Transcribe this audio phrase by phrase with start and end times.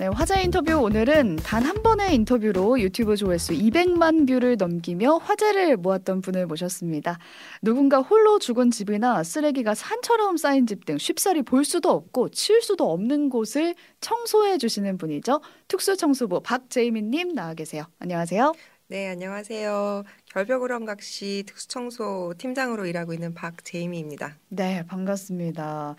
[0.00, 6.22] 네, 화제 인터뷰 오늘은 단 한 번의 인터뷰로 유튜브 조회수 200만 뷰를 넘기며 화제를 모았던
[6.22, 7.18] 분을 모셨습니다.
[7.60, 12.90] 누군가 홀로 죽은 집이나 쓰레기가 산처럼 쌓인 집 등 쉽사리 볼 수도 없고 치울 수도
[12.90, 15.42] 없는 곳을 청소해 주시는 분이죠.
[15.68, 17.84] 특수청소부 박재희민님 나와 계세요.
[17.98, 18.54] 안녕하세요.
[18.88, 20.02] 네, 안녕하세요.
[20.32, 24.38] 결벽우렁각시 특수청소 팀장으로 일하고 있는 박재희미입니다.
[24.48, 25.94] 네, 반갑습니다.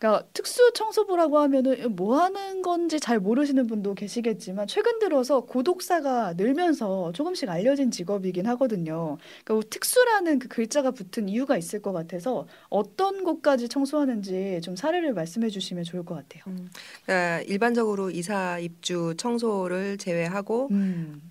[0.00, 7.12] 그러니까 특수 청소부라고 하면은 뭐 하는 건지 잘 모르시는 분도 계시겠지만 최근 들어서 고독사가 늘면서
[7.12, 9.18] 조금씩 알려진 직업이긴 하거든요.
[9.44, 15.50] 그러니까 특수라는 그 글자가 붙은 이유가 있을 것 같아서 어떤 곳까지 청소하는지 좀 사례를 말씀해
[15.50, 16.44] 주시면 좋을 것 같아요.
[16.46, 16.70] 음,
[17.04, 21.29] 그러니까 일반적으로 이사 입주 청소를 제외하고 음.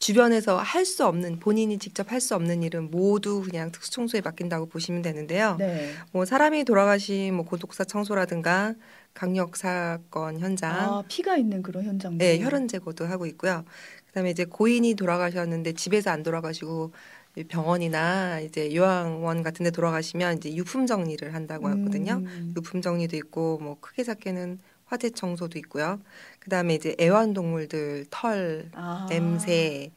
[0.00, 4.66] 주변에서 할 수 없는 본인이 직접 할 수 없는 일은 모두 그냥 특수 청소에 맡긴다고
[4.66, 5.56] 보시면 되는데요.
[5.58, 5.92] 네.
[6.10, 8.74] 뭐 사람이 돌아가신 뭐 고독사 청소라든가
[9.12, 13.64] 강력 사건 현장, 아, 피가 있는 그런 현장, 네, 혈흔 제거도 하고 있고요.
[14.08, 16.92] 그다음에 이제 고인이 돌아가셨는데 집에서 안 돌아가시고
[17.48, 22.14] 병원이나 이제 요양원 같은 데 돌아가시면 이제 유품 정리를 한다고 하거든요.
[22.24, 22.54] 음.
[22.56, 24.58] 유품 정리도 있고 뭐 크게 작게는
[24.90, 26.00] 화재 청소도 있고요.
[26.40, 29.06] 그다음에 이제 애완동물들 털, 아.
[29.08, 29.92] 냄새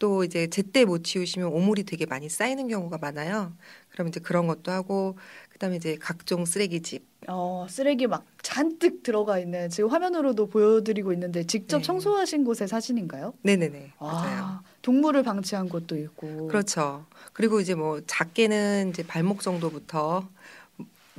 [0.00, 3.52] 또 이제 제때 못 치우시면 오물이 되게 많이 쌓이는 경우가 많아요.
[3.90, 5.16] 그럼 이제 그런 것도 하고
[5.50, 7.06] 그다음에 이제 각종 쓰레기집.
[7.28, 11.84] 어, 쓰레기 막 잔뜩 들어가 있는 지금 화면으로도 보여드리고 있는데 직접 네.
[11.84, 13.34] 청소하신 곳의 사진인가요?
[13.42, 14.60] 네네네 아, 맞아요.
[14.82, 16.48] 동물을 방치한 곳도 있고.
[16.48, 17.06] 그렇죠.
[17.32, 20.28] 그리고 이제 뭐 작게는 이제 발목 정도부터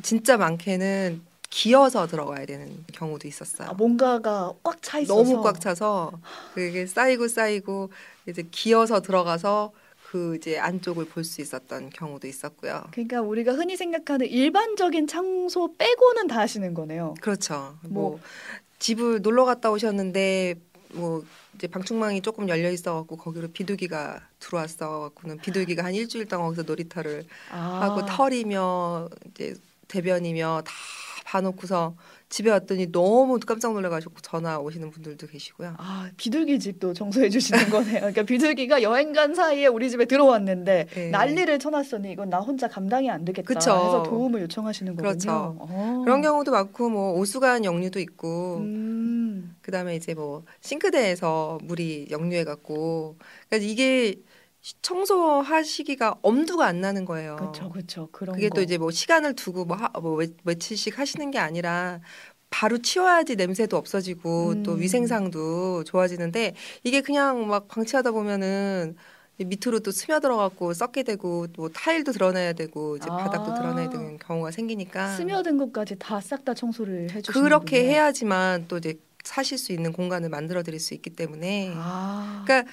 [0.01, 1.21] 진짜 많게는
[1.53, 3.69] 기어서 들어가야 되는 경우도 있었어요.
[3.69, 6.11] 아, 뭔가가 꽉 차 있어서 너무 꽉 차서
[6.55, 7.91] 그게 쌓이고 쌓이고
[8.27, 9.71] 이제 기어서 들어가서
[10.09, 12.85] 그 이제 안쪽을 볼 수 있었던 경우도 있었고요.
[12.91, 17.13] 그러니까 우리가 흔히 생각하는 일반적인 청소 빼고는 다 하시는 거네요.
[17.21, 17.77] 그렇죠.
[17.83, 18.19] 뭐, 뭐
[18.79, 20.55] 집을 놀러 갔다 오셨는데
[20.93, 27.25] 뭐 이제 방충망이 조금 열려 있어갖고 거기로 비둘기가 들어왔어갖고는 비둘기가 한 일주일 동안 거기서 놀이터를
[27.51, 27.81] 아.
[27.83, 29.53] 하고 털이며 이제
[29.87, 30.73] 대변이며 다
[31.33, 31.95] 봐놓고서
[32.29, 35.75] 집에 왔더니 너무 깜짝 놀라가지고 전화 오시는 분들도 계시고요.
[35.79, 37.99] 아 비둘기 집도 청소해 주시는 거네요.
[37.99, 41.09] 그러니까 비둘기가 여행 간 사이에 우리 집에 들어왔는데 네.
[41.09, 43.71] 난리를 쳐놨으니 이건 나 혼자 감당이 안 되겠다 그쵸.
[43.71, 45.09] 해서 도움을 요청하시는 거군요.
[45.09, 45.55] 그렇죠.
[45.59, 46.01] 어.
[46.05, 49.55] 그런 경우도 많고 뭐 오수관 역류도 있고 음.
[49.61, 53.17] 그다음에 이제 뭐 싱크대에서 물이 역류해 갖고
[53.49, 54.15] 그러니까 이게
[54.81, 57.35] 청소하시기가 엄두가 안 나는 거예요.
[57.35, 58.09] 그렇죠, 그렇죠.
[58.11, 58.55] 그런 그게 거.
[58.55, 61.99] 또 이제 뭐 시간을 두고 뭐, 하, 뭐 며칠씩 하시는 게 아니라
[62.49, 64.63] 바로 치워야지 냄새도 없어지고 음.
[64.63, 68.95] 또 위생상도 좋아지는데 이게 그냥 막 방치하다 보면은
[69.37, 73.17] 밑으로 또 스며들어갖고 썩게 되고 또 타일도 드러내야 되고 이제 아.
[73.17, 78.77] 바닥도 드러내야 되는 경우가 생기니까 스며든 것까지 다 싹 다 청소를 해주시는 그렇게 해야지만 또
[78.77, 78.93] 이제
[79.23, 82.43] 사실 수 있는 공간을 만들어 드릴 수 있기 때문에 아.
[82.45, 82.71] 그러니까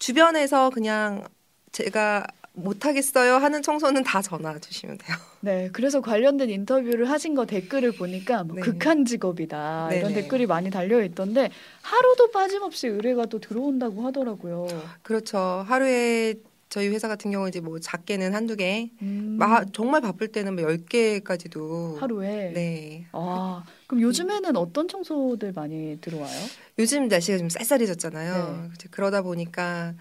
[0.00, 1.24] 주변에서 그냥
[1.70, 5.16] 제가 못하겠어요 하는 청소는 다 전화 주시면 돼요.
[5.40, 8.62] 네, 그래서 관련된 인터뷰를 하신 거 댓글을 보니까 뭐 네.
[8.62, 9.98] 극한 직업이다 네네.
[9.98, 11.50] 이런 댓글이 많이 달려 있던데
[11.82, 14.66] 하루도 빠짐없이 의뢰가 또 들어온다고 하더라고요.
[15.02, 15.64] 그렇죠.
[15.66, 16.34] 하루에
[16.70, 19.36] 저희 회사 같은 경우 이제 뭐 작게는 한두 개, 음.
[19.38, 22.52] 마, 정말 바쁠 때는 뭐 10개까지도 하루에.
[22.54, 23.06] 네.
[23.12, 26.46] 아, 그럼 요즘에는 어떤 청소들 많이 들어와요?
[26.78, 28.70] 요즘 날씨가 좀 쌀쌀해졌잖아요.
[28.72, 28.86] 네.
[28.92, 29.94] 그러다 보니까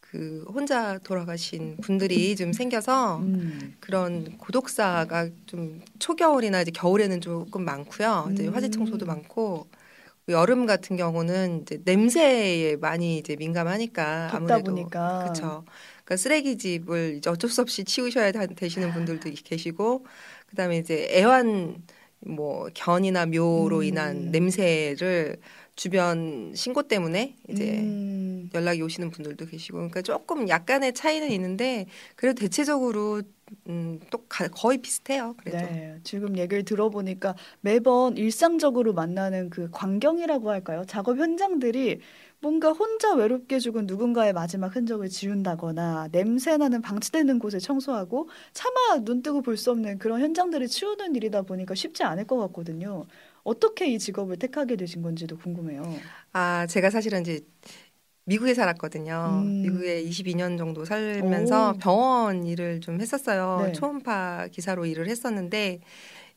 [0.00, 3.76] 그 혼자 돌아가신 분들이 좀 생겨서 음.
[3.78, 8.30] 그런 고독사가 좀 초겨울이나 이제 겨울에는 조금 많고요.
[8.32, 9.08] 이제 화재 청소도 음.
[9.08, 9.68] 많고
[10.28, 15.20] 여름 같은 경우는 이제 냄새에 많이 이제 민감하니까 아무래도 보니까.
[15.20, 15.64] 그렇죠.
[16.06, 20.06] 그러니까 쓰레기집을 이제 어쩔 수 없이 치우셔야 되시는 분들도 계시고
[20.46, 21.82] 그다음에 이제 애완
[22.20, 23.82] 뭐 견이나 묘로 음.
[23.82, 25.36] 인한 냄새를
[25.74, 28.48] 주변 신고 때문에 이제 음.
[28.54, 33.22] 연락이 오시는 분들도 계시고 그러니까 조금 약간의 차이는 있는데 그래도 대체적으로
[33.68, 35.34] 음, 또 가, 거의 비슷해요.
[35.38, 35.58] 그래도.
[35.58, 40.84] 네, 지금 얘기를 들어보니까 매번 일상적으로 만나는 그 광경이라고 할까요?
[40.86, 42.00] 작업 현장들이
[42.40, 49.42] 뭔가 혼자 외롭게 죽은 누군가의 마지막 흔적을 지운다거나 냄새나는 방치되는 곳을 청소하고 차마 눈 뜨고
[49.42, 53.04] 볼 수 없는 그런 현장들을 치우는 일이다 보니까 쉽지 않을 것 같거든요.
[53.42, 55.82] 어떻게 이 직업을 택하게 되신 건지도 궁금해요.
[56.32, 57.40] 아, 제가 사실은 이제
[58.26, 59.42] 미국에 살았거든요.
[59.44, 59.62] 음.
[59.62, 61.78] 미국에 22년 정도 살면서 오.
[61.78, 63.62] 병원 일을 좀 했었어요.
[63.66, 63.72] 네.
[63.72, 65.80] 초음파 기사로 일을 했었는데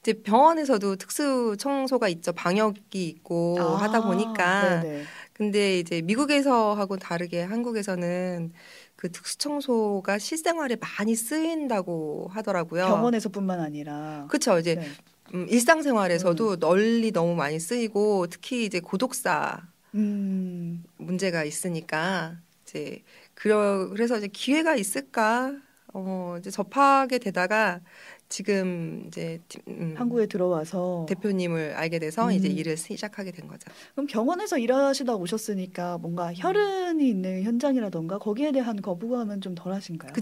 [0.01, 2.31] 이제 병원에서도 특수 청소가 있죠.
[2.31, 3.75] 방역이 있고 아.
[3.81, 5.03] 하다 보니까 네네.
[5.39, 8.51] 근데 이제 미국에서 하고 다르게 한국에서는
[8.97, 12.85] 그 특수 청소가 실생활에 많이 쓰인다고 하더라고요.
[12.85, 14.27] 병원에서뿐만 아니라.
[14.27, 14.59] 그렇죠.
[14.59, 14.89] 이제 네.
[15.33, 19.65] 음, 일상생활에서도 널리 너무 많이 쓰이고 특히 이제 고독사
[19.95, 20.83] 음.
[20.97, 23.01] 문제가 있으니까 이제
[23.33, 25.53] 그러, 그래서 이제 기회가 있을까
[25.93, 27.79] 어 이제 접하게 되다가
[28.29, 32.57] 지금 이제 음, 한국에 들어와서 대표님을 알게 돼서 이제 음.
[32.57, 33.71] 일을 시작하게 된 거죠.
[33.93, 40.13] 그럼 병원에서 일하시다 오셨으니까 뭔가 혈흔이 있는 현장이라던가 거기에 대한 거부감은 좀 덜하신가요?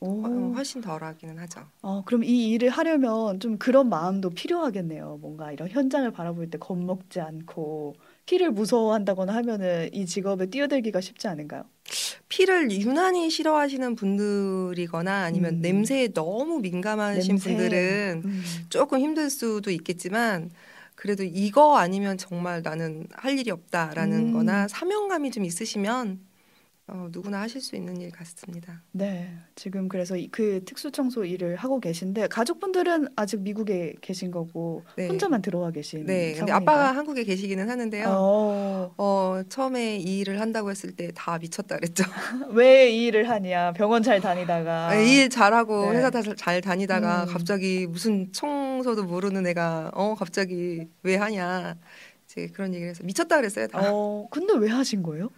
[0.00, 1.66] 어, 훨씬 덜하기는 하죠.
[1.82, 5.18] 어, 그럼 이 일을 하려면 좀 그런 마음도 필요하겠네요.
[5.20, 7.96] 뭔가 이런 현장을 바라볼 때 겁먹지 않고
[8.26, 11.64] 피를 무서워한다거나 하면은 이 직업에 뛰어들기가 쉽지 않은가요?
[12.28, 15.60] 피를 유난히 싫어하시는 분들이거나 아니면 음.
[15.60, 17.48] 냄새에 너무 민감하신 냄새.
[17.48, 18.42] 분들은 음.
[18.68, 20.50] 조금 힘들 수도 있겠지만
[20.94, 24.32] 그래도 이거 아니면 정말 나는 할 일이 없다라는 음.
[24.32, 26.20] 거나 사명감이 좀 있으시면
[26.90, 28.82] 어, 누구나 하실 수 있는 일 같습니다.
[28.92, 34.82] 네, 지금 그래서 이- 그 특수 청소 일을 하고 계신데 가족분들은 아직 미국에 계신 거고
[34.96, 35.06] 네.
[35.06, 36.56] 혼자만 들어와 계신 네, 근데 상황인가요?
[36.78, 38.06] 아빠가 한국에 계시기는 하는데요.
[38.08, 42.04] 어, 어, 처음에 이 일을 한다고 했을 때 다 미쳤다 그랬죠.
[42.56, 43.72] 왜 이 일을 하냐?
[43.74, 45.98] 병원 잘 다니다가 이 일 잘하고 네.
[45.98, 47.28] 회사 다 잘 다니다가 음.
[47.28, 51.76] 갑자기 무슨 청소도 모르는 애가 어 갑자기 왜 하냐
[52.26, 53.80] 이제 그런 얘기를 해서 미쳤다 그랬어요 다.
[53.92, 55.30] 어, 근데 왜 하신 거예요?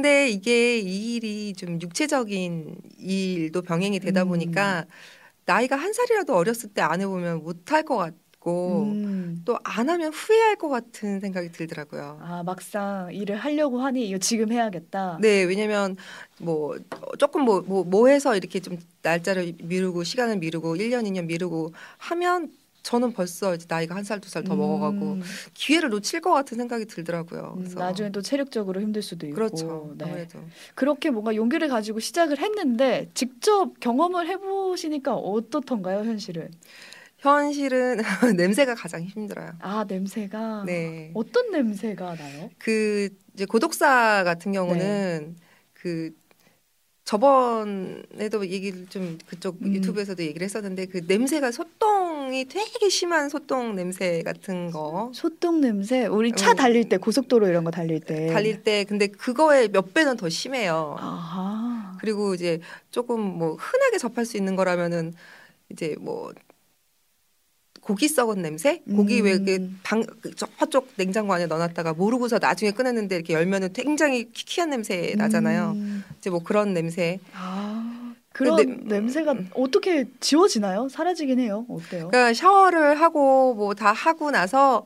[0.00, 4.28] 근데 이게 이 일이 좀 육체적인 일도 병행이 되다 음.
[4.28, 4.86] 보니까
[5.44, 9.42] 나이가 한 살이라도 어렸을 때 안 해보면 못할 것 같고 음.
[9.44, 12.18] 또안 하면 후회할 것 같은 생각이 들더라고요.
[12.22, 15.18] 아, 막상 일을 하려고 하니 이거 지금 해야겠다.
[15.20, 15.98] 네, 왜냐면
[16.38, 21.74] 뭐 어, 조금 뭐뭐 뭐 해서 이렇게 좀 날짜를 미루고 시간을 미루고 1년, 2년 미루고
[21.98, 22.50] 하면
[22.82, 25.22] 저는 벌써 이제 나이가 한 살 두 살 더 먹어가고 음,
[25.54, 27.54] 기회를 놓칠 것 같은 생각이 들더라고요.
[27.56, 29.34] 음, 그래서 나중에 또 체력적으로 힘들 수도 있고.
[29.34, 29.94] 그렇죠.
[29.98, 30.04] 네.
[30.06, 30.40] 아무래도
[30.74, 36.50] 그렇게 뭔가 용기를 가지고 시작을 했는데 직접 경험을 해보시니까 어떻던가요, 현실은?
[37.18, 37.98] 현실은
[38.36, 39.52] 냄새가 가장 힘들어요.
[39.60, 41.10] 아, 냄새가 네.
[41.14, 42.50] 어떤 냄새가 나요?
[42.58, 45.44] 그 이제 고독사 같은 경우는 네.
[45.74, 46.12] 그
[47.04, 49.74] 저번에도 얘기를 좀 그쪽 음.
[49.74, 51.99] 유튜브에서도 얘기를 했었는데 그 냄새가 소똥
[52.32, 56.06] 이 되게 심한 소똥 냄새 같은 거 소똥 냄새.
[56.06, 56.54] 우리 차 어.
[56.54, 58.26] 달릴 때 고속도로 이런 거 달릴 때.
[58.32, 60.96] 달릴 때 근데 그거에 몇 배는 더 심해요.
[60.98, 61.96] 아하.
[62.00, 62.60] 그리고 이제
[62.90, 65.14] 조금 뭐 흔하게 접할 수 있는 거라면은
[65.70, 66.32] 이제 뭐
[67.80, 68.82] 고기 썩은 냄새?
[68.94, 69.24] 고기 음.
[69.24, 70.04] 왜그방
[70.36, 75.72] 저쪽 냉장고 안에 넣어놨다가 모르고서 나중에 꺼냈는데 이렇게 열면은 굉장히 키키한 냄새 나잖아요.
[75.74, 76.04] 음.
[76.18, 77.18] 이제 뭐 그런 냄새.
[77.34, 77.99] 아,
[78.32, 80.88] 그런 근데- 냄새가 어떻게 지워지나요?
[80.88, 81.66] 사라지긴 해요.
[81.68, 82.08] 어때요?
[82.08, 84.84] 그러니까 샤워를 하고 뭐 다 하고 나서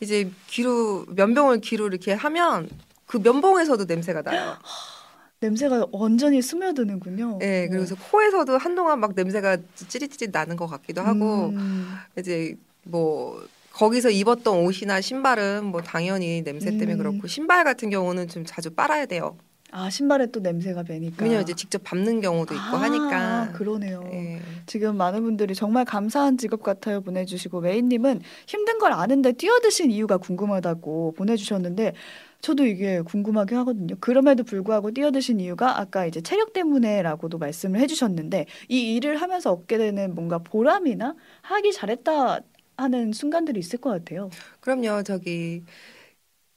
[0.00, 2.68] 이제 귀로 면봉을 귀로 이렇게 하면
[3.06, 4.56] 그 면봉에서도 냄새가 나요.
[5.40, 7.38] 냄새가 완전히 스며드는군요.
[7.40, 9.58] 네, 그래서 코에서도 한동안 막 냄새가
[9.88, 11.96] 찌릿찌릿 나는 것 같기도 하고 음.
[12.18, 13.42] 이제 뭐
[13.72, 16.98] 거기서 입었던 옷이나 신발은 뭐 당연히 냄새 때문에 음.
[16.98, 19.36] 그렇고 신발 같은 경우는 좀 자주 빨아야 돼요.
[19.76, 21.24] 아 신발에 또 냄새가 배니까.
[21.24, 23.50] 왜냐면 이제 직접 밟는 경우도 있고 아, 하니까.
[23.54, 24.08] 그러네요.
[24.12, 24.40] 예.
[24.66, 31.14] 지금 많은 분들이 정말 감사한 직업 같아요 보내주시고 메인님은 힘든 걸 아는데 뛰어드신 이유가 궁금하다고
[31.16, 31.92] 보내주셨는데
[32.40, 33.96] 저도 이게 궁금하긴 하거든요.
[33.98, 40.14] 그럼에도 불구하고 뛰어드신 이유가 아까 이제 체력 때문에라고도 말씀을 해주셨는데 이 일을 하면서 얻게 되는
[40.14, 42.38] 뭔가 보람이나 하기 잘했다
[42.76, 44.30] 하는 순간들이 있을 것 같아요.
[44.60, 45.02] 그럼요.
[45.02, 45.64] 저기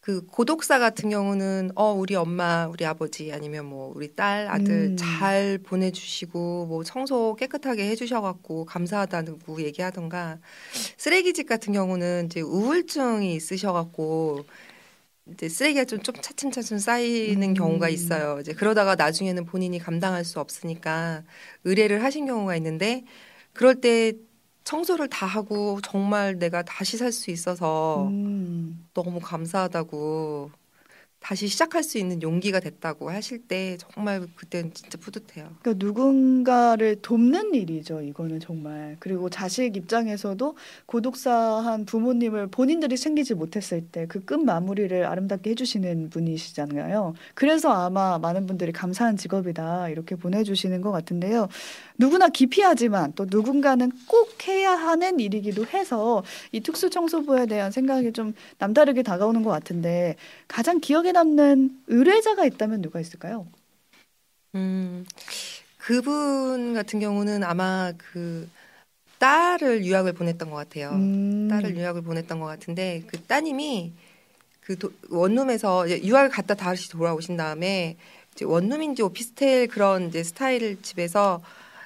[0.07, 4.95] 그 고독사 같은 경우는 어 우리 엄마, 우리 아버지 아니면 뭐 우리 딸, 아들 음.
[4.97, 10.39] 잘 보내주시고 뭐 청소 깨끗하게 해주셔갖고 감사하다고 얘기하던가
[10.95, 14.45] 쓰레기집 같은 경우는 이제 우울증이 있으셔갖고
[15.33, 17.53] 이제 쓰레기가 좀, 좀 차츰차츰 쌓이는 음.
[17.53, 18.39] 경우가 있어요.
[18.39, 21.23] 이제 그러다가 나중에는 본인이 감당할 수 없으니까
[21.65, 23.03] 의뢰를 하신 경우가 있는데
[23.51, 24.13] 그럴 때
[24.67, 28.85] 청소를 다 하고 정말 내가 다시 살 수 있어서 음.
[28.93, 30.51] 너무 감사하다고
[31.19, 35.49] 다시 시작할 수 있는 용기가 됐다고 하실 때 정말 그때는 진짜 뿌듯해요.
[35.61, 38.01] 그러니까 누군가를 돕는 일이죠.
[38.01, 38.95] 이거는 정말.
[38.99, 40.55] 그리고 자식 입장에서도
[40.85, 47.13] 고독사한 부모님을 본인들이 챙기지 못했을 때 그 끝 마무리를 아름답게 해주시는 분이시잖아요.
[47.33, 51.47] 그래서 아마 많은 분들이 감사한 직업이다 이렇게 보내주시는 것 같은데요.
[51.97, 58.33] 누구나 기피하지만 또 누군가는 꼭 해야 하는 일이기도 해서 이 특수 청소부에 대한 생각이 좀
[58.59, 60.15] 남다르게 다가오는 것 같은데
[60.47, 63.47] 가장 기억에 남는 의뢰자가 있다면 누가 있을까요?
[64.53, 65.03] 음,
[65.77, 68.47] 그분 같은 경우는 아마 그
[69.17, 70.91] 딸을 유학을 보냈던 것 같아요.
[70.91, 71.47] 음.
[71.49, 73.93] 딸을 유학을 보냈던 것 같은데 그 따님이
[74.61, 77.97] 그 도- 원룸에서 유학을 갔다 다시 돌아오신 다음에
[78.33, 81.41] 이제 원룸인지 오피스텔 그런 이제 스타일 집에서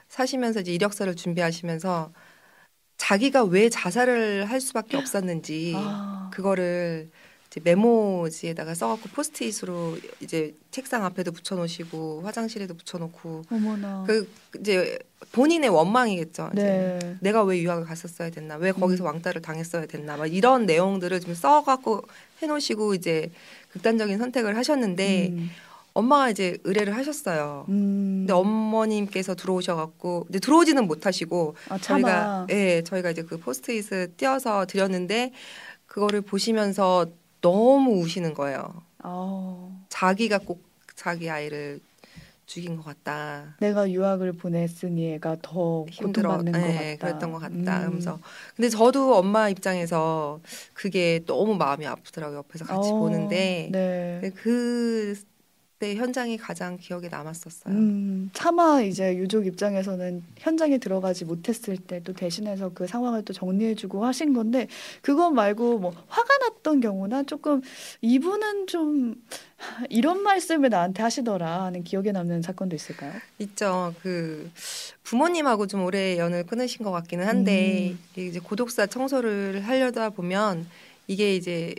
[0.10, 2.12] 사시면서 이제 이력서를 준비하시면서
[2.98, 6.30] 자기가 왜 자살을 할 수밖에 없었는지 아.
[6.34, 7.10] 그거를
[7.60, 14.06] 메모지에다가 써갖고 포스트잇으로 이제 책상 앞에도 붙여놓으시고 화장실에도 붙여놓고 어머나.
[14.08, 14.30] 그
[14.60, 14.98] 이제
[15.34, 16.52] 본인의 원망이겠죠.
[16.54, 17.18] 이제 네.
[17.20, 19.08] 내가 왜 유학을 갔었어야 됐나, 왜 거기서 음.
[19.08, 22.04] 왕따를 당했어야 됐나, 막 이런 내용들을 좀 써갖고
[22.42, 23.30] 해놓으시고 이제
[23.70, 25.50] 극단적인 선택을 하셨는데 음.
[25.94, 27.66] 엄마가 이제 의뢰를 하셨어요.
[27.68, 28.22] 음.
[28.22, 32.48] 근데 어머님께서 들어오셔갖고 이제 들어오지는 못하시고 아, 저희가.
[32.50, 35.34] 예 저희가 이제 그 포스트잇을 띄어서 드렸는데
[35.86, 37.08] 그거를 보시면서
[37.42, 38.74] 너무 우시는 거예요.
[39.00, 39.70] 아.
[39.90, 40.64] 자기가 꼭
[40.96, 41.80] 자기 아이를
[42.46, 43.56] 죽인 것 같다.
[43.60, 47.08] 내가 유학을 보냈으니 애가 더 힘들어, 고통받는 것 예, 같다.
[47.08, 47.56] 그랬던 것 같다.
[47.56, 47.68] 음.
[47.86, 48.20] 하면서
[48.56, 50.42] 근데 저도 엄마 입장에서
[50.74, 52.40] 그게 너무 마음이 아프더라고요.
[52.40, 54.32] 옆에서 같이 어, 보는데 네.
[54.36, 55.16] 그
[55.82, 57.74] 때 현장이 가장 기억에 남았었어요.
[57.74, 64.06] 음, 차마 이제 유족 입장에서는 현장에 들어가지 못했을 때 또 대신해서 그 상황을 또 정리해주고
[64.06, 64.68] 하신 건데
[65.02, 67.62] 그것 말고 뭐 화가 났던 경우나 조금
[68.02, 69.16] 이분은 좀
[69.90, 73.14] 이런 말씀을 나한테 하시더라 하는 기억에 남는 사건도 있을까요?
[73.40, 73.94] 있죠.
[74.04, 74.50] 그
[75.04, 78.00] 부모님하고 좀 오래 연을 끊으신 것 같기는 한데 음.
[78.22, 80.68] 이제 고독사 청소를 하려다 보면
[81.08, 81.74] 이게 이제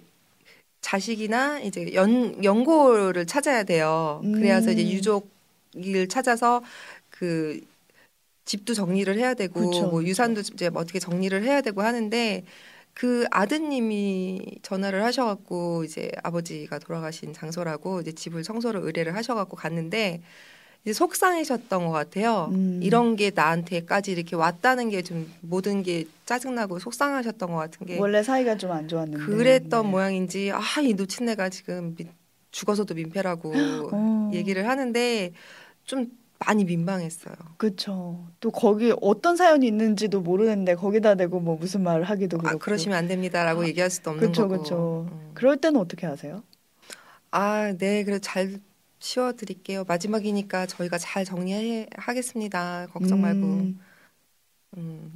[0.83, 4.21] 자식이나 이제 연 연고를 찾아야 돼요.
[4.35, 4.89] 그래서 이제 음.
[4.89, 6.63] 유족을 찾아서
[7.09, 7.61] 그
[8.45, 10.05] 집도 정리를 해야 되고 그쵸, 뭐.
[10.05, 12.45] 유산도 이제 뭐 어떻게 정리를 해야 되고 하는데
[12.95, 20.21] 그 아드님이 전화를 하셔갖고 이제 아버지가 돌아가신 장소라고 이제 집을 청소를 의뢰를 하셔갖고 갔는데
[20.85, 22.49] 이제 속상해셨던 것 같아요.
[22.53, 22.81] 음.
[22.83, 28.23] 이런 게 나한테까지 이렇게 왔다는 게 좀 모든 게 짜증나고 속상하셨던 것 같은 게 원래
[28.23, 29.91] 사이가 좀 안 좋았는데 그랬던 네.
[29.91, 32.07] 모양인지 아이 놓친 애가 지금 미-
[32.51, 33.53] 죽어서도 민폐라고
[33.93, 34.31] 어.
[34.35, 35.33] 얘기를 하는데
[35.85, 36.07] 좀
[36.45, 37.35] 많이 민망했어요.
[37.57, 38.27] 그쵸.
[38.41, 42.57] 또 거기 어떤 사연이 있는지도 모르는데 거기다 대고 뭐 무슨 말을 하기도 그렇고.
[42.57, 44.63] 아 그러시면 안 됩니다라고 아, 얘기할 수도 없는 그쵸, 거고.
[44.63, 45.07] 그쵸.
[45.13, 45.31] 음.
[45.35, 46.43] 그럴 때는 어떻게 하세요?
[47.31, 48.61] 아, 네, 그래 잘
[49.03, 49.85] 치워드릴게요.
[49.85, 52.87] 마지막이니까 저희가 잘 정리하겠습니다.
[52.93, 53.47] 걱정 말고.
[53.47, 53.81] 음,
[54.79, 55.13] 음.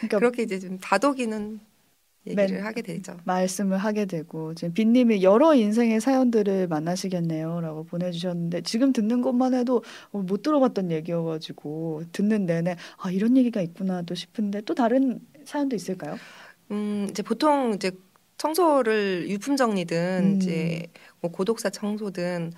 [0.00, 1.60] 그러니까 그렇게 이제 좀 다독이는
[2.26, 3.16] 얘기를 맨- 하게 되죠.
[3.24, 9.82] 말씀을 하게 되고 지금 빈님이 여러 인생의 사연들을 만나시겠네요라고 보내주셨는데 지금 듣는 것만 해도
[10.12, 15.74] 어, 못 들어봤던 얘기여가지고 듣는 내내 아 이런 얘기가 있구나 또 싶은데 또 다른 사연도
[15.76, 16.16] 있을까요?
[16.70, 17.90] 음, 이제 보통 이제
[18.36, 20.36] 청소를 유품 정리든 음.
[20.36, 20.86] 이제
[21.20, 22.52] 뭐 고독사 청소든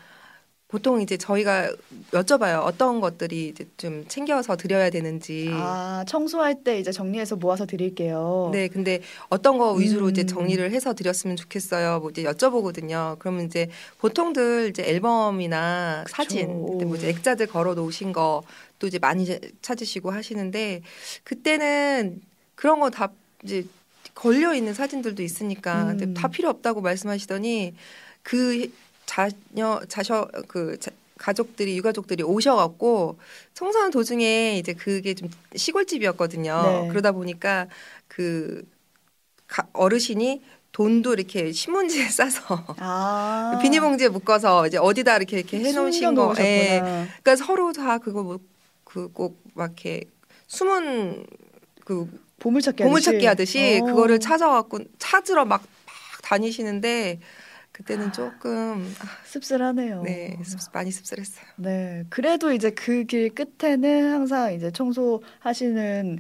[0.71, 1.73] 보통 이제 저희가
[2.13, 2.63] 여쭤봐요.
[2.65, 5.49] 어떤 것들이 이제 좀 챙겨서 드려야 되는지.
[5.53, 8.51] 아 청소할 때 이제 정리해서 모아서 드릴게요.
[8.53, 9.01] 네, 근데
[9.31, 10.27] 어떤 거 위주로 이제 음.
[10.29, 11.99] 정리를 해서 드렸으면 좋겠어요.
[12.01, 13.19] 뭐 이제 여쭤보거든요.
[13.19, 16.05] 그러면 이제 보통들 이제 앨범이나.
[16.09, 18.43] 사진, 뭐 이제 액자들 걸어 놓으신 거
[18.81, 20.81] 또 이제 많이 이제 찾으시고 하시는데
[21.25, 22.21] 그때는
[22.55, 23.11] 그런 거 다
[23.45, 23.67] 이제
[24.15, 26.15] 걸려 있는 사진들도 있으니까 음.
[26.15, 27.75] 다 필요 없다고 말씀하시더니
[28.23, 28.71] 그
[29.11, 33.19] 자녀 자셔 그 자, 가족들이 유가족들이 오셔갖고
[33.55, 36.63] 청소하는 도중에 이제 그게 좀 시골집이었거든요.
[36.63, 36.89] 네.
[36.91, 37.67] 그러다 보니까
[38.07, 38.63] 그
[39.49, 46.33] 가- 어르신이 돈도 이렇게 신문지에 싸서 아 비닐봉지에 묶어서 이제 어디다 이렇게 이렇게 해놓으신 거.
[46.39, 46.81] 예.
[46.81, 48.39] 그러니까 서로 다 그거 뭐
[48.85, 50.05] 그꼭막 이렇게
[50.47, 51.27] 숨은
[51.85, 53.87] 그 보물찾기 보물찾기 하듯이 어.
[53.87, 57.19] 그거를 찾아갖고 찾으러 막, 막 다니시는데
[57.81, 60.03] 그때는 조금 아, 씁쓸하네요.
[60.03, 61.45] 네 씁- 많이 씁쓸했어요.
[61.57, 62.05] 네.
[62.11, 66.19] 그래도 이제 그 길 끝에는 항상 이제 청소하시는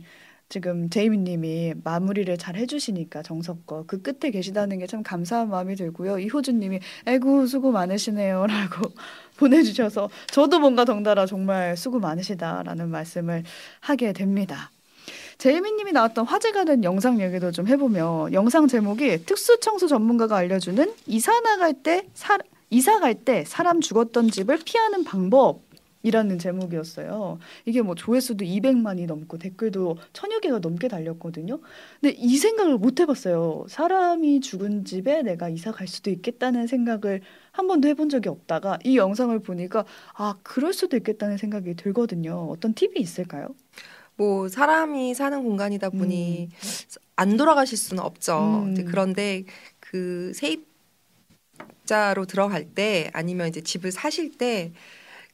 [0.48, 6.18] 지금 제이미 님이 마무리를 잘 해주시니까 정석껏 그 끝에 계시다는 게 참 감사한 마음이 들고요.
[6.18, 8.90] 이호준 님이 아이고 수고 많으시네요 라고
[9.36, 13.44] 보내주셔서 저도 뭔가 덩달아 정말 수고 많으시다라는 말씀을
[13.80, 14.70] 하게 됩니다.
[15.40, 21.40] 제이미 님이 나왔던 화제가 된 영상 얘기도 좀 해보면 영상 제목이 특수청소 전문가가 알려주는 이사
[21.40, 22.36] 나갈 때 사,
[22.68, 25.62] 이사 갈 때 사람 죽었던 집을 피하는 방법
[26.02, 27.38] 이라는 제목이었어요.
[27.64, 31.60] 이게 뭐 조회수도 200만이 넘고 댓글도 천여 개가 넘게 달렸거든요.
[32.00, 33.64] 근데 이 생각을 못 해봤어요.
[33.66, 38.98] 사람이 죽은 집에 내가 이사 갈 수도 있겠다는 생각을 한 번도 해본 적이 없다가 이
[38.98, 42.48] 영상을 보니까 아 그럴 수도 있겠다는 생각이 들거든요.
[42.50, 43.48] 어떤 팁이 있을까요?
[44.20, 46.50] 뭐 사람이 사는 공간이다 보니
[47.16, 48.64] 안 돌아가실 수는 없죠.
[48.66, 48.84] 음.
[48.84, 49.44] 그런데
[49.80, 50.32] 그
[51.86, 54.72] 세입자로 들어갈 때 아니면 이제 집을 사실 때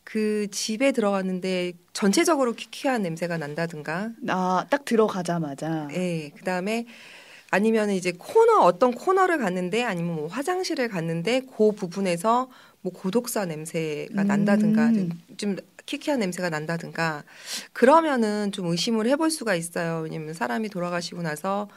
[0.07, 6.87] 그 집에 들어갔는데 전체적으로 퀴퀴한 냄새가 난다든가, 아 딱 들어가자마자 예, 그 다음에
[7.51, 12.49] 아니면 이제 코너 어떤 코너를 갔는데 아니면 뭐 화장실을 갔는데 그 부분에서
[12.83, 14.27] 뭐 고독사 냄새가 음.
[14.29, 17.25] 난다든가 좀, 좀 키키한 냄새가 난다든가
[17.73, 20.01] 그러면은 좀 의심을 해볼 수가 있어요.
[20.05, 21.69] 왜냐면 사람이 돌아가시고 나서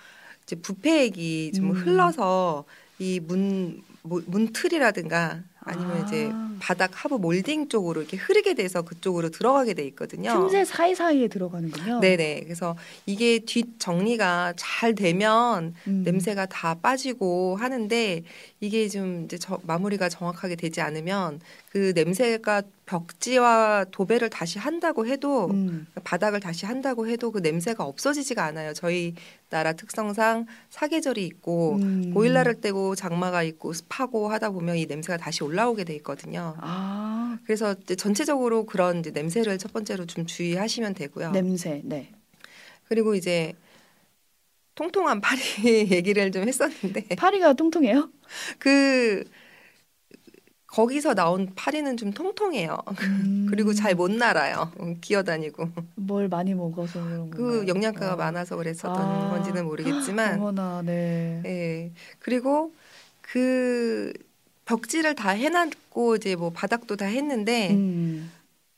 [0.44, 1.76] 이제 부패액이 좀 음.
[1.76, 2.66] 흘러서
[3.00, 6.06] 이 문 문틀이라든가 아니면 아.
[6.06, 10.32] 이제 바닥 하부 몰딩 쪽으로 이렇게 흐르게 돼서 그쪽으로 들어가게 돼 있거든요.
[10.34, 12.00] 틈새 사이 사이에 들어가는군요.
[12.00, 12.42] 네네.
[12.44, 16.04] 그래서 이게 뒷 정리가 잘 되면 음.
[16.04, 18.24] 냄새가 다 빠지고 하는데
[18.60, 21.40] 이게 좀 이제 저, 마무리가 정확하게 되지 않으면
[21.72, 25.86] 그 냄새가 벽지와 도배를 다시 한다고 해도 음.
[26.04, 28.74] 바닥을 다시 한다고 해도 그 냄새가 없어지지가 않아요.
[28.74, 29.14] 저희
[29.50, 32.12] 나라 특성상 사계절이 있고 음.
[32.14, 36.56] 보일러를 떼고 장마가 있고 습하고 하다 보면 이 냄새가 다시 올라 오게 돼 있거든요.
[36.62, 41.32] 아 그래서 전체적으로 그런 냄새를 첫 번째로 좀 주의하시면 되고요.
[41.32, 41.82] 냄새.
[41.84, 42.12] 네.
[42.88, 43.54] 그리고 이제
[44.76, 45.42] 통통한 파리
[45.92, 48.10] 얘기를 좀 했었는데 파리가 통통해요?
[48.60, 49.24] 그
[50.68, 52.78] 거기서 나온 파리는 좀 통통해요.
[53.02, 53.48] 음.
[53.50, 54.72] 그리고 잘 못 날아요.
[54.80, 57.68] 음, 기어다니고 뭘 많이 먹어서 그런 그 건가요?
[57.68, 58.16] 영양가가 아.
[58.16, 59.30] 많아서 그랬었던 아.
[59.32, 61.42] 건지는 모르겠지만, 어머나 네.
[61.46, 62.72] 예 그리고
[63.22, 64.14] 그
[64.70, 68.32] 벽지를 다 해놨고 이제 뭐 바닥도 다 했는데 음.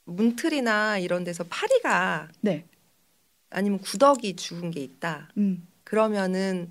[0.06, 2.64] 문틀이나 이런 데서 파리가 네.
[3.50, 5.30] 아니면 구더기 죽은 게 있다.
[5.36, 5.68] 음.
[5.84, 6.70] 그러면은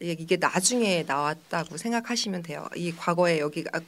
[0.00, 2.66] 이게 나중에 나왔다고 생각하시면 돼요.
[2.74, 3.78] 이 과거에 여기가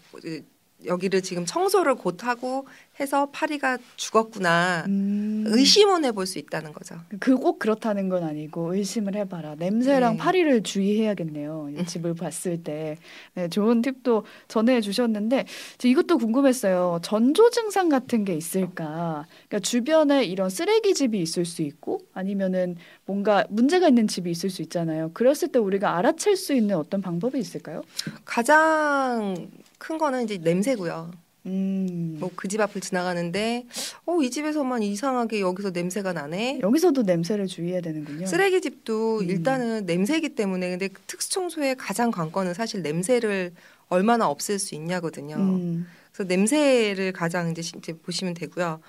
[0.86, 2.66] 여기를 지금 청소를 곧 하고
[3.00, 5.44] 해서 파리가 죽었구나 음.
[5.46, 6.96] 의심은 해볼 수 있다는 거죠.
[7.20, 9.54] 그 꼭 그렇다는 건 아니고 의심을 해봐라.
[9.56, 10.18] 냄새랑 네.
[10.18, 11.70] 파리를 주의해야겠네요.
[11.78, 12.96] 이 집을 봤을 때.
[13.34, 15.46] 네, 좋은 팁도 전해 주셨는데
[15.78, 16.98] 저 이것도 궁금했어요.
[17.02, 19.26] 전조 증상 같은 게 있을까?
[19.48, 24.62] 그러니까 주변에 이런 쓰레기 집이 있을 수 있고 아니면은 뭔가 문제가 있는 집이 있을 수
[24.62, 25.10] 있잖아요.
[25.14, 27.82] 그랬을 때 우리가 알아챌 수 있는 어떤 방법이 있을까요?
[28.24, 31.10] 가장 큰 거는 이제 냄새고요.
[31.46, 32.16] 음.
[32.20, 33.64] 뭐 그 집 앞을 지나가는데
[34.06, 36.58] 어 이 집에서만 이상하게 여기서 냄새가 나네.
[36.62, 38.26] 여기서도 냄새를 주의해야 되는군요.
[38.26, 39.30] 쓰레기 집도 음.
[39.30, 43.52] 일단은 냄새이기 때문에 근데 특수 청소의 가장 관건은 사실 냄새를
[43.88, 45.36] 얼마나 없앨 수 있냐거든요.
[45.36, 45.86] 음.
[46.12, 48.80] 그래서 냄새를 가장 이제, 시- 이제 보시면 되고요.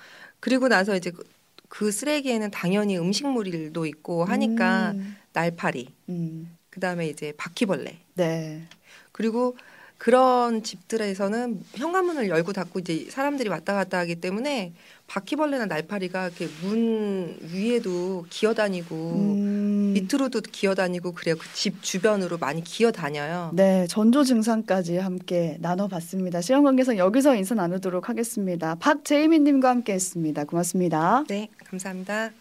[0.41, 1.23] 그리고 나서 이제 그,
[1.69, 5.15] 그 쓰레기에는 당연히 음식물도 있고 하니까 음.
[5.34, 6.58] 날파리, 음.
[6.71, 7.97] 그다음에 이제 바퀴벌레.
[8.15, 8.63] 네.
[9.12, 9.56] 그리고
[9.99, 14.73] 그런 집들에서는 현관문을 열고 닫고 이제 사람들이 왔다 갔다 하기 때문에
[15.07, 19.91] 바퀴벌레나 날파리가 이렇게 문 위에도 기어다니고 음.
[19.93, 21.35] 밑으로도 기어다니고 그래요.
[21.35, 23.51] 그 집 주변으로 많이 기어다녀요.
[23.53, 26.39] 네, 전조 증상까지 함께 나눠봤습니다.
[26.39, 28.75] 시험 관계선 여기서 인사 나누도록 하겠습니다.
[28.75, 30.45] 박재희민님과 함께했습니다.
[30.45, 31.25] 고맙습니다.
[31.27, 32.31] 네, 감사합니다.